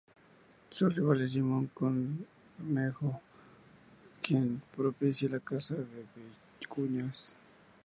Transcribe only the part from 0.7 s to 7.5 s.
Su rival es Simón Cornejo, quien propicia la caza de vicuñas.